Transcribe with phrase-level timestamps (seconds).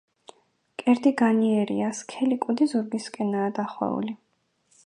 [0.71, 4.19] მკერდი განიერია, სქელი კუდი ზურგისკენაა დახვეული.